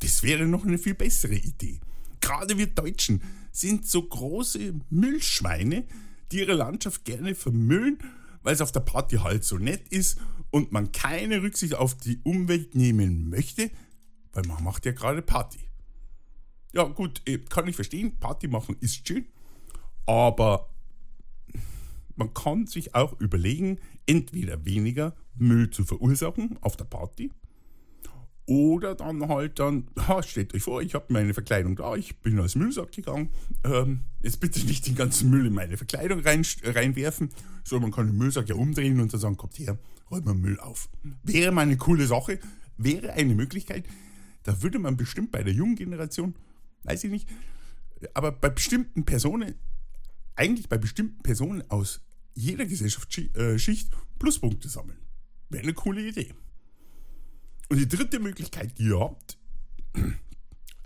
Das 0.00 0.22
wäre 0.22 0.46
noch 0.46 0.64
eine 0.64 0.78
viel 0.78 0.94
bessere 0.94 1.36
Idee. 1.36 1.80
Gerade 2.20 2.58
wir 2.58 2.66
Deutschen 2.66 3.22
sind 3.52 3.86
so 3.86 4.02
große 4.02 4.74
Müllschweine, 4.90 5.84
die 6.32 6.38
ihre 6.38 6.54
Landschaft 6.54 7.04
gerne 7.04 7.34
vermüllen, 7.34 7.98
weil 8.42 8.54
es 8.54 8.60
auf 8.60 8.72
der 8.72 8.80
Party 8.80 9.16
halt 9.16 9.44
so 9.44 9.58
nett 9.58 9.88
ist 9.88 10.18
und 10.50 10.72
man 10.72 10.92
keine 10.92 11.42
Rücksicht 11.42 11.74
auf 11.74 11.96
die 11.96 12.20
Umwelt 12.22 12.74
nehmen 12.74 13.28
möchte, 13.28 13.70
weil 14.32 14.44
man 14.44 14.62
macht 14.62 14.86
ja 14.86 14.92
gerade 14.92 15.22
Party. 15.22 15.60
Ja, 16.72 16.84
gut, 16.84 17.22
äh, 17.26 17.38
kann 17.38 17.68
ich 17.68 17.76
verstehen, 17.76 18.18
Party 18.18 18.48
machen 18.48 18.76
ist 18.80 19.06
schön, 19.06 19.26
aber 20.06 20.68
man 22.16 22.34
kann 22.34 22.66
sich 22.66 22.94
auch 22.94 23.20
überlegen, 23.20 23.78
entweder 24.06 24.64
weniger 24.64 25.14
Müll 25.36 25.70
zu 25.70 25.84
verursachen 25.84 26.58
auf 26.60 26.76
der 26.76 26.84
Party 26.84 27.30
oder 28.46 28.94
dann 28.94 29.28
halt 29.28 29.58
dann, 29.58 29.88
ha, 29.96 30.22
stellt 30.22 30.54
euch 30.54 30.62
vor, 30.62 30.82
ich 30.82 30.94
habe 30.94 31.06
meine 31.08 31.32
Verkleidung 31.32 31.76
da, 31.76 31.96
ich 31.96 32.16
bin 32.18 32.38
als 32.38 32.56
Müllsack 32.56 32.92
gegangen. 32.92 33.30
Ähm, 33.64 34.00
jetzt 34.22 34.38
bitte 34.40 34.60
nicht 34.66 34.86
den 34.86 34.96
ganzen 34.96 35.30
Müll 35.30 35.46
in 35.46 35.54
meine 35.54 35.78
Verkleidung 35.78 36.20
rein, 36.20 36.44
reinwerfen, 36.62 37.30
sondern 37.64 37.90
man 37.90 37.96
kann 37.96 38.06
den 38.06 38.18
Müllsack 38.18 38.48
ja 38.48 38.54
umdrehen 38.54 39.00
und 39.00 39.12
dann 39.12 39.20
sagen, 39.20 39.36
kommt 39.38 39.58
her, 39.58 39.78
räumt 40.10 40.26
mal 40.26 40.34
Müll 40.34 40.60
auf. 40.60 40.90
Wäre 41.22 41.52
mal 41.52 41.62
eine 41.62 41.78
coole 41.78 42.06
Sache, 42.06 42.38
wäre 42.76 43.14
eine 43.14 43.34
Möglichkeit. 43.34 43.86
Da 44.42 44.62
würde 44.62 44.78
man 44.78 44.98
bestimmt 44.98 45.32
bei 45.32 45.42
der 45.42 45.54
jungen 45.54 45.76
Generation 45.76 46.34
weiß 46.84 47.04
ich 47.04 47.10
nicht. 47.10 47.28
Aber 48.12 48.32
bei 48.32 48.50
bestimmten 48.50 49.04
Personen, 49.04 49.54
eigentlich 50.36 50.68
bei 50.68 50.78
bestimmten 50.78 51.22
Personen 51.22 51.68
aus 51.70 52.02
jeder 52.34 52.66
Gesellschaftsschicht 52.66 53.92
äh, 53.92 53.96
Pluspunkte 54.18 54.68
sammeln. 54.68 54.98
Wäre 55.54 55.62
eine 55.62 55.74
coole 55.74 56.06
Idee. 56.06 56.34
Und 57.68 57.78
die 57.78 57.88
dritte 57.88 58.18
Möglichkeit, 58.18 58.76
die 58.76 58.86
ihr 58.88 58.98
habt, 58.98 59.38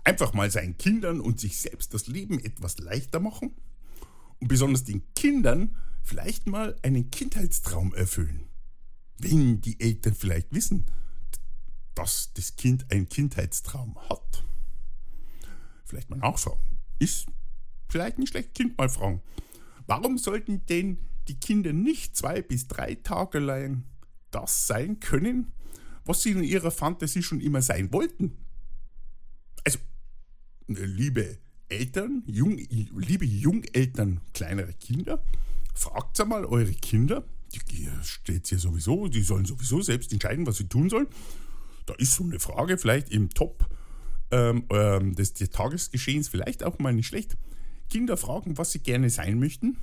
einfach 0.03 0.33
mal 0.33 0.51
seinen 0.51 0.77
Kindern 0.77 1.19
und 1.19 1.39
sich 1.39 1.57
selbst 1.57 1.91
das 1.95 2.05
Leben 2.05 2.39
etwas 2.39 2.77
leichter 2.77 3.19
machen 3.19 3.55
und 4.39 4.47
besonders 4.47 4.83
den 4.83 5.01
Kindern 5.15 5.75
vielleicht 6.03 6.45
mal 6.45 6.75
einen 6.83 7.09
Kindheitstraum 7.09 7.95
erfüllen. 7.95 8.47
Wenn 9.17 9.59
die 9.59 9.79
Eltern 9.79 10.13
vielleicht 10.13 10.53
wissen, 10.53 10.85
dass 11.95 12.31
das 12.33 12.55
Kind 12.55 12.91
einen 12.91 13.09
Kindheitstraum 13.09 13.97
hat 14.07 14.43
vielleicht 15.83 16.11
mal 16.11 16.17
nachfragen. 16.17 16.61
Ist 16.99 17.25
vielleicht 17.87 18.19
nicht 18.19 18.29
schlecht, 18.29 18.53
Kind 18.53 18.77
mal 18.77 18.89
fragen. 18.89 19.23
Warum 19.87 20.19
sollten 20.19 20.63
denn 20.67 20.99
die 21.27 21.39
Kinder 21.39 21.73
nicht 21.73 22.15
zwei 22.15 22.43
bis 22.43 22.67
drei 22.67 22.93
Tage 22.93 23.39
lang 23.39 23.83
das 24.31 24.67
sein 24.67 24.99
können, 24.99 25.51
was 26.05 26.23
sie 26.23 26.31
in 26.31 26.43
ihrer 26.43 26.71
Fantasie 26.71 27.23
schon 27.23 27.41
immer 27.41 27.61
sein 27.61 27.91
wollten. 27.91 28.37
Also, 29.65 29.79
liebe 30.67 31.37
Eltern, 31.67 32.23
jung, 32.25 32.57
liebe 32.57 33.25
Jungeltern 33.25 34.21
kleinerer 34.33 34.73
Kinder, 34.73 35.23
fragt 35.73 36.19
einmal 36.19 36.45
eure 36.45 36.73
Kinder, 36.73 37.23
die 37.53 37.89
steht 38.03 38.51
ja 38.51 38.57
sowieso, 38.57 39.07
die 39.07 39.21
sollen 39.21 39.45
sowieso 39.45 39.81
selbst 39.81 40.11
entscheiden, 40.11 40.45
was 40.45 40.57
sie 40.57 40.67
tun 40.67 40.89
sollen. 40.89 41.07
Da 41.85 41.93
ist 41.95 42.13
so 42.13 42.23
eine 42.23 42.39
Frage 42.39 42.77
vielleicht 42.77 43.09
im 43.09 43.29
Top 43.29 43.67
ähm, 44.31 44.65
ähm, 44.69 45.15
des 45.15 45.33
Tagesgeschehens 45.33 46.27
vielleicht 46.27 46.63
auch 46.63 46.77
mal 46.79 46.93
nicht 46.93 47.07
schlecht. 47.07 47.37
Kinder 47.89 48.17
fragen, 48.17 48.57
was 48.57 48.71
sie 48.71 48.79
gerne 48.79 49.09
sein 49.09 49.39
möchten. 49.39 49.77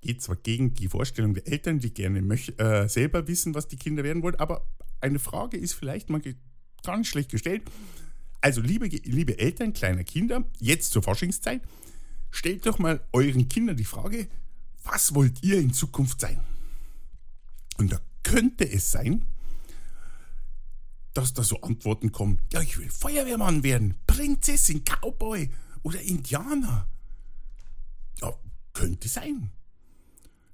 Geht 0.00 0.22
zwar 0.22 0.36
gegen 0.36 0.74
die 0.74 0.88
Vorstellung 0.88 1.34
der 1.34 1.46
Eltern, 1.48 1.80
die 1.80 1.92
gerne 1.92 2.20
äh, 2.20 2.88
selber 2.88 3.26
wissen, 3.26 3.54
was 3.54 3.68
die 3.68 3.76
Kinder 3.76 4.04
werden 4.04 4.22
wollen, 4.22 4.36
aber 4.36 4.66
eine 5.00 5.18
Frage 5.18 5.56
ist 5.56 5.74
vielleicht 5.74 6.10
mal 6.10 6.22
ganz 6.82 7.06
schlecht 7.08 7.30
gestellt. 7.30 7.62
Also, 8.40 8.60
liebe, 8.60 8.86
liebe 8.86 9.38
Eltern 9.38 9.72
kleiner 9.72 10.04
Kinder, 10.04 10.44
jetzt 10.60 10.92
zur 10.92 11.02
Forschungszeit, 11.02 11.62
stellt 12.30 12.66
doch 12.66 12.78
mal 12.78 13.00
euren 13.12 13.48
Kindern 13.48 13.76
die 13.76 13.84
Frage, 13.84 14.28
was 14.84 15.14
wollt 15.14 15.42
ihr 15.42 15.58
in 15.58 15.72
Zukunft 15.72 16.20
sein? 16.20 16.40
Und 17.78 17.92
da 17.92 18.00
könnte 18.22 18.70
es 18.70 18.90
sein, 18.90 19.24
dass 21.14 21.34
da 21.34 21.42
so 21.42 21.60
Antworten 21.62 22.12
kommen, 22.12 22.40
ja, 22.52 22.60
ich 22.60 22.78
will 22.78 22.88
Feuerwehrmann 22.88 23.64
werden, 23.64 23.96
Prinzessin, 24.06 24.84
Cowboy 24.84 25.50
oder 25.82 26.00
Indianer. 26.00 26.88
Ja, 28.20 28.32
könnte 28.72 29.08
sein. 29.08 29.50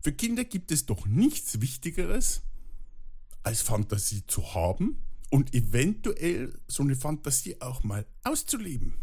Für 0.05 0.13
Kinder 0.13 0.45
gibt 0.45 0.71
es 0.71 0.85
doch 0.85 1.07
nichts 1.07 1.63
Wichtigeres, 1.63 2.43
als 3.43 3.63
Fantasie 3.63 4.23
zu 4.27 4.55
haben 4.55 4.99
und 5.31 5.55
eventuell 5.55 6.59
so 6.69 6.83
eine 6.83 6.95
Fantasie 6.95 7.59
auch 7.63 7.85
mal 7.85 8.05
auszuleben. 8.23 8.99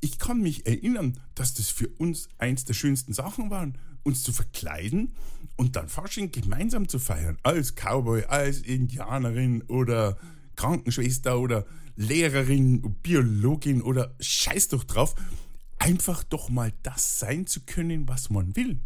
Ich 0.00 0.18
kann 0.18 0.40
mich 0.40 0.66
erinnern, 0.66 1.20
dass 1.34 1.52
das 1.52 1.68
für 1.68 1.88
uns 1.88 2.30
eins 2.38 2.64
der 2.64 2.72
schönsten 2.72 3.12
Sachen 3.12 3.50
waren, 3.50 3.76
uns 4.02 4.22
zu 4.22 4.32
verkleiden 4.32 5.14
und 5.56 5.76
dann 5.76 5.90
Fasching 5.90 6.32
gemeinsam 6.32 6.88
zu 6.88 6.98
feiern. 6.98 7.36
Als 7.42 7.74
Cowboy, 7.74 8.24
als 8.24 8.60
Indianerin 8.60 9.60
oder 9.64 10.16
Krankenschwester 10.56 11.38
oder 11.38 11.66
Lehrerin, 11.96 12.80
Biologin 13.02 13.82
oder 13.82 14.14
scheiß 14.20 14.68
doch 14.68 14.84
drauf. 14.84 15.14
Einfach 15.78 16.24
doch 16.24 16.48
mal 16.48 16.72
das 16.82 17.18
sein 17.18 17.46
zu 17.46 17.60
können, 17.60 18.08
was 18.08 18.30
man 18.30 18.56
will. 18.56 18.80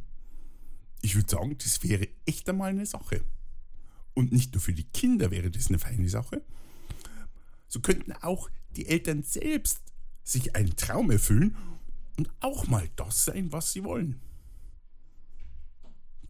Ich 1.02 1.14
würde 1.14 1.30
sagen, 1.30 1.56
das 1.58 1.82
wäre 1.82 2.08
echt 2.26 2.48
einmal 2.48 2.70
eine 2.70 2.86
Sache. 2.86 3.22
Und 4.14 4.32
nicht 4.32 4.54
nur 4.54 4.60
für 4.60 4.72
die 4.72 4.88
Kinder 4.88 5.30
wäre 5.30 5.50
das 5.50 5.68
eine 5.68 5.78
feine 5.78 6.08
Sache. 6.08 6.42
So 7.68 7.80
könnten 7.80 8.12
auch 8.12 8.50
die 8.70 8.86
Eltern 8.86 9.22
selbst 9.22 9.80
sich 10.24 10.56
einen 10.56 10.76
Traum 10.76 11.10
erfüllen 11.10 11.56
und 12.16 12.30
auch 12.40 12.66
mal 12.66 12.88
das 12.96 13.26
sein, 13.26 13.52
was 13.52 13.72
sie 13.72 13.84
wollen. 13.84 14.20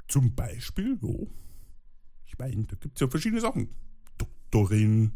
Zum 0.06 0.34
Beispiel, 0.34 0.98
wo? 1.00 1.28
Ich 2.26 2.38
meine, 2.38 2.64
da 2.64 2.76
gibt 2.76 2.96
es 2.96 3.00
ja 3.00 3.08
verschiedene 3.08 3.40
Sachen. 3.40 3.74
Doktorin, 4.18 5.12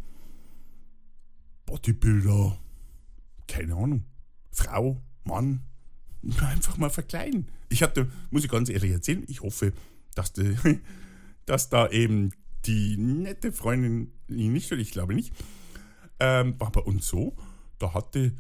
Bodybuilder, 1.67 2.59
keine 3.47 3.75
Ahnung, 3.75 4.05
Frau, 4.51 5.03
Mann, 5.25 5.63
einfach 6.41 6.77
mal 6.79 6.91
verkleiden. 6.91 7.49
Ich 7.69 7.83
hatte, 7.83 8.11
muss 8.31 8.45
ich 8.45 8.51
ganz 8.51 8.69
ehrlich 8.69 8.93
erzählen, 8.93 9.25
ich 9.29 9.43
hoffe, 9.43 9.73
dass, 10.15 10.33
die, 10.33 10.57
dass 11.47 11.69
da 11.69 11.89
eben 11.89 12.33
die 12.67 12.97
nette 12.97 13.53
Freundin, 13.53 14.13
nicht, 14.29 14.71
ich 14.71 14.91
glaube 14.93 15.15
nicht, 15.15 15.33
ähm, 16.21 16.55
war 16.59 16.71
bei 16.71 16.81
uns 16.81 17.09
so, 17.09 17.35
da 17.79 17.95
hatte 17.95 18.33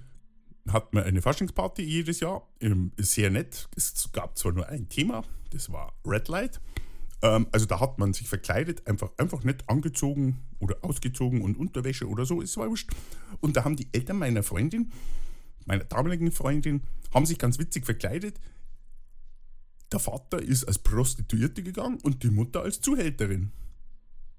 hat 0.70 0.94
man 0.94 1.04
eine 1.04 1.22
Faschingsparty 1.22 1.82
jedes 1.82 2.20
Jahr. 2.20 2.46
Ähm, 2.60 2.92
sehr 2.96 3.30
nett. 3.30 3.68
Es 3.76 4.10
gab 4.12 4.38
zwar 4.38 4.52
nur 4.52 4.68
ein 4.68 4.88
Thema, 4.88 5.24
das 5.50 5.72
war 5.72 5.92
Red 6.06 6.28
Light. 6.28 6.60
Ähm, 7.22 7.46
also 7.52 7.66
da 7.66 7.80
hat 7.80 7.98
man 7.98 8.12
sich 8.12 8.28
verkleidet, 8.28 8.86
einfach, 8.86 9.10
einfach 9.16 9.44
nett 9.44 9.68
angezogen 9.68 10.38
oder 10.60 10.76
ausgezogen 10.82 11.42
und 11.42 11.56
Unterwäsche 11.56 12.08
oder 12.08 12.24
so, 12.24 12.42
es 12.42 12.56
war 12.56 12.68
wurscht. 12.68 12.90
Und 13.40 13.56
da 13.56 13.64
haben 13.64 13.76
die 13.76 13.88
Eltern 13.92 14.18
meiner 14.18 14.42
Freundin, 14.42 14.92
meiner 15.66 15.84
damaligen 15.84 16.32
Freundin, 16.32 16.82
haben 17.12 17.26
sich 17.26 17.38
ganz 17.38 17.58
witzig 17.58 17.84
verkleidet. 17.84 18.40
Der 19.92 20.00
Vater 20.00 20.40
ist 20.40 20.64
als 20.64 20.78
Prostituierte 20.78 21.62
gegangen 21.62 21.98
und 22.02 22.22
die 22.22 22.30
Mutter 22.30 22.62
als 22.62 22.80
Zuhälterin. 22.80 23.52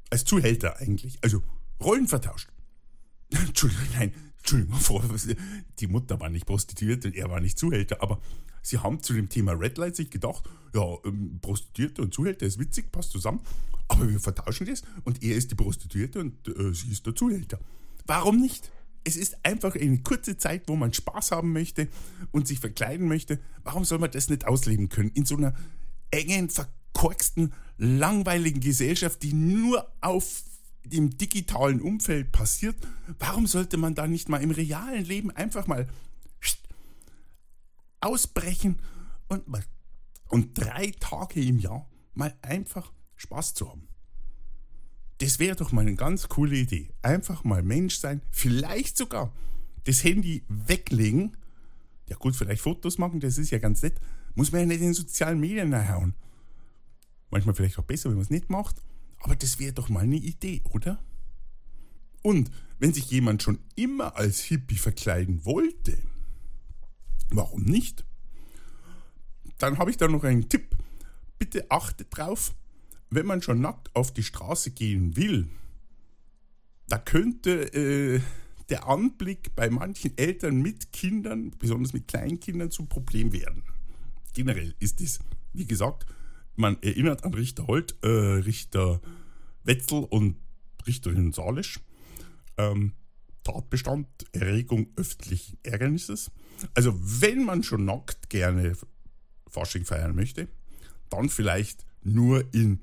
Als 0.09 0.25
Zuhälter 0.25 0.79
eigentlich. 0.79 1.19
Also 1.21 1.43
Rollen 1.81 2.07
vertauscht. 2.07 2.49
Entschuldigung, 3.29 3.86
nein, 3.93 4.13
Entschuldigung, 4.38 4.79
die 5.79 5.88
Mutter 5.88 6.19
war 6.19 6.29
nicht 6.29 6.45
Prostituierte 6.45 7.07
und 7.07 7.15
er 7.15 7.29
war 7.29 7.39
nicht 7.39 7.57
Zuhälter, 7.57 8.01
aber 8.01 8.19
sie 8.62 8.79
haben 8.79 9.01
zu 9.01 9.13
dem 9.13 9.29
Thema 9.29 9.53
Red 9.53 9.77
Light 9.77 9.95
sich 9.95 10.09
gedacht, 10.09 10.49
ja, 10.73 10.97
ähm, 11.05 11.39
Prostituierte 11.41 12.01
und 12.01 12.13
Zuhälter 12.13 12.45
ist 12.45 12.59
witzig, 12.59 12.91
passt 12.91 13.12
zusammen, 13.12 13.41
aber 13.88 14.09
wir 14.09 14.19
vertauschen 14.19 14.67
das 14.67 14.83
und 15.03 15.23
er 15.23 15.36
ist 15.36 15.51
die 15.51 15.55
Prostituierte 15.55 16.19
und 16.19 16.47
äh, 16.47 16.73
sie 16.73 16.91
ist 16.91 17.05
der 17.05 17.15
Zuhälter. 17.15 17.59
Warum 18.05 18.39
nicht? 18.41 18.71
Es 19.04 19.18
ist 19.18 19.46
einfach 19.46 19.76
eine 19.76 20.02
kurze 20.02 20.38
Zeit, 20.38 20.63
wo 20.68 20.76
man 20.76 20.94
Spaß 20.94 21.32
haben 21.32 21.52
möchte 21.52 21.89
und 22.32 22.48
sich 22.48 22.60
verkleiden 22.60 23.08
möchte. 23.08 23.39
Warum 23.63 23.86
soll 23.86 24.00
man 24.00 24.12
das 24.12 24.30
nicht 24.30 24.46
ausleben 24.46 24.89
können? 24.89 25.10
In 25.10 25.26
so 25.26 25.36
einer 25.36 25.54
engen, 26.12 26.50
verkorksten, 26.50 27.54
langweiligen 27.78 28.62
Gesellschaft, 28.62 29.22
die 29.24 29.34
nur 29.34 29.92
auf 30.00 30.44
im 30.89 31.18
digitalen 31.18 31.82
Umfeld 31.82 32.32
passiert, 32.32 32.76
warum 33.20 33.48
sollte 33.48 33.78
man 33.78 33.96
da 33.96 34.08
nicht 34.08 34.30
mal 34.30 34.42
im 34.42 34.52
realen 34.52 35.06
Leben 35.06 35.32
einfach 35.32 35.66
mal 35.68 35.88
ausbrechen 38.02 38.80
und, 39.30 39.44
und 40.28 40.58
drei 40.58 40.92
Tage 41.00 41.42
im 41.42 41.58
Jahr 41.58 41.89
mal 42.13 42.38
einfach 42.42 42.92
Spaß 43.16 43.54
zu 43.54 43.70
haben? 43.70 43.88
Das 45.19 45.39
wäre 45.39 45.56
doch 45.56 45.71
mal 45.71 45.82
eine 45.82 45.95
ganz 45.95 46.28
coole 46.28 46.56
Idee. 46.56 46.89
Einfach 47.02 47.43
mal 47.43 47.63
Mensch 47.63 47.97
sein, 47.97 48.21
vielleicht 48.32 48.97
sogar 48.97 49.34
das 49.86 50.04
Handy 50.04 50.43
weglegen. 50.47 51.38
Ja 52.10 52.17
gut, 52.17 52.36
vielleicht 52.36 52.62
Fotos 52.62 52.97
machen, 52.97 53.19
das 53.19 53.38
ist 53.38 53.52
ja 53.52 53.60
ganz 53.60 53.82
nett. 53.82 53.99
Muss 54.36 54.52
man 54.52 54.62
ja 54.62 54.67
nicht 54.67 54.82
in 54.82 54.93
sozialen 54.93 55.39
Medien 55.39 55.69
nachhauen. 55.69 56.15
Manchmal 57.30 57.56
vielleicht 57.56 57.80
auch 57.80 57.84
besser, 57.84 58.10
wenn 58.10 58.15
man 58.15 58.23
es 58.23 58.30
nicht 58.30 58.49
macht. 58.49 58.82
Aber 59.19 59.36
das 59.36 59.60
wäre 59.60 59.73
doch 59.73 59.89
mal 59.89 60.04
eine 60.04 60.17
Idee, 60.17 60.62
oder? 60.71 61.02
Und 62.21 62.52
wenn 62.80 62.93
sich 62.93 63.10
jemand 63.12 63.43
schon 63.43 63.60
immer 63.76 64.15
als 64.17 64.41
Hippie 64.41 64.78
verkleiden 64.78 65.45
wollte, 65.45 65.97
warum 67.30 67.63
nicht? 67.63 68.06
Dann 69.58 69.78
habe 69.78 69.91
ich 69.91 69.97
da 69.97 70.08
noch 70.08 70.23
einen 70.23 70.49
Tipp. 70.49 70.76
Bitte 71.39 71.69
achtet 71.69 72.08
drauf, 72.12 72.54
wenn 73.15 73.26
man 73.26 73.41
schon 73.41 73.62
nackt 73.62 73.95
auf 73.95 74.13
die 74.13 74.23
Straße 74.23 74.71
gehen 74.71 75.15
will, 75.15 75.49
da 76.88 76.97
könnte 76.97 77.73
äh, 77.73 78.21
der 78.69 78.88
Anblick 78.88 79.56
bei 79.56 79.69
manchen 79.69 80.17
Eltern 80.17 80.62
mit 80.62 80.91
Kindern, 80.91 81.52
besonders 81.60 81.93
mit 81.93 82.08
Kleinkindern, 82.08 82.71
zum 82.71 82.88
Problem 82.88 83.34
werden. 83.34 83.63
Generell 84.34 84.73
ist 84.80 85.02
es, 85.02 85.19
wie 85.54 85.65
gesagt, 85.65 86.06
man 86.56 86.82
erinnert 86.82 87.23
an 87.23 87.34
Richter 87.34 87.67
Holt, 87.67 87.95
äh, 88.04 88.08
Richter 88.08 89.02
Wetzel 89.63 90.06
und 90.10 90.38
Richterin 90.86 91.34
Salisch. 91.34 91.80
Ähm, 92.58 92.93
Tatbestand, 93.43 94.08
Erregung 94.32 94.88
öffentlichen 94.95 95.58
Ärgernisses. 95.63 96.32
Also 96.73 96.97
wenn 96.97 97.43
man 97.43 97.63
schon 97.63 97.86
nackt 97.86 98.30
gerne 98.30 98.78
Fasching 99.49 99.86
feiern 99.86 100.15
möchte, 100.15 100.47
dann 101.10 101.30
vielleicht 101.30 101.86
nur 102.04 102.54
in 102.54 102.80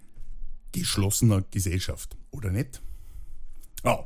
geschlossener 0.73 1.43
Gesellschaft, 1.51 2.17
oder 2.31 2.51
nicht? 2.51 2.83
Ja, 3.85 4.05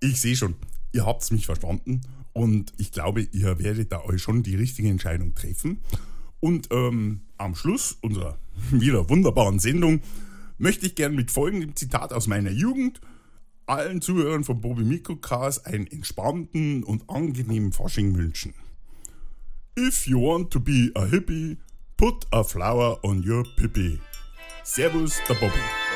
ich 0.00 0.20
sehe 0.20 0.36
schon, 0.36 0.54
ihr 0.92 1.06
habt 1.06 1.30
mich 1.32 1.46
verstanden 1.46 2.02
und 2.32 2.72
ich 2.78 2.92
glaube, 2.92 3.22
ihr 3.22 3.58
werdet 3.58 3.92
da 3.92 4.02
euch 4.04 4.22
schon 4.22 4.42
die 4.42 4.54
richtige 4.54 4.88
Entscheidung 4.88 5.34
treffen. 5.34 5.80
Und 6.40 6.68
ähm, 6.70 7.22
am 7.36 7.54
Schluss 7.54 7.98
unserer 8.00 8.38
wieder 8.70 9.08
wunderbaren 9.08 9.58
Sendung 9.58 10.00
möchte 10.56 10.86
ich 10.86 10.94
gerne 10.94 11.16
mit 11.16 11.30
folgendem 11.30 11.74
Zitat 11.76 12.12
aus 12.12 12.26
meiner 12.26 12.50
Jugend 12.50 13.00
allen 13.66 14.00
Zuhörern 14.00 14.44
von 14.44 14.60
Bobby 14.60 14.82
Mikrocast 14.82 15.66
einen 15.66 15.86
entspannten 15.86 16.82
und 16.84 17.08
angenehmen 17.10 17.72
Fasching 17.72 18.16
wünschen. 18.16 18.54
If 19.78 20.06
you 20.06 20.20
want 20.20 20.50
to 20.52 20.60
be 20.60 20.90
a 20.94 21.04
hippie, 21.04 21.58
put 21.96 22.26
a 22.32 22.42
flower 22.42 22.98
on 23.04 23.22
your 23.28 23.44
pippy. 23.56 24.00
Servus, 24.64 25.20
der 25.28 25.34
Bobby. 25.34 25.87